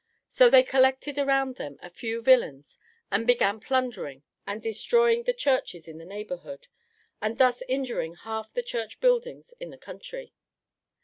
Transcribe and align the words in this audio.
So 0.27 0.49
they 0.49 0.63
collected 0.63 1.19
around 1.19 1.57
them 1.57 1.77
a 1.79 1.91
few 1.91 2.23
villains 2.23 2.79
and 3.11 3.27
began 3.27 3.59
plundering 3.59 4.23
and 4.47 4.59
destroying 4.59 5.25
the 5.25 5.31
churches 5.33 5.87
in 5.87 5.99
the 5.99 6.05
neighborhood 6.05 6.65
and 7.21 7.37
thus 7.37 7.61
injuring 7.67 8.15
half 8.15 8.51
the 8.51 8.63
church 8.63 8.99
buildings 8.99 9.53
in 9.59 9.69
the 9.69 9.77
country. 9.77 10.33